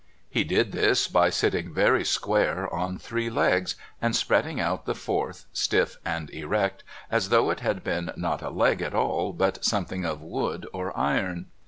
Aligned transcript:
He 0.31 0.43
did 0.43 0.71
this 0.71 1.07
by 1.07 1.29
sitting 1.29 1.71
very 1.75 2.03
square 2.03 2.67
on 2.73 2.97
three 2.97 3.29
legs 3.29 3.75
and 4.01 4.15
spreading 4.15 4.59
out 4.59 4.85
the 4.87 4.95
fourth 4.95 5.45
stiff 5.53 5.97
and 6.03 6.27
erect, 6.31 6.83
as 7.11 7.29
though 7.29 7.51
it 7.51 7.59
had 7.59 7.83
been 7.83 8.09
not 8.15 8.41
a 8.41 8.49
leg 8.49 8.81
at 8.81 8.95
all 8.95 9.31
but 9.31 9.63
something 9.63 10.03
of 10.03 10.19
wood 10.23 10.67
or 10.73 10.97
iron. 10.97 11.51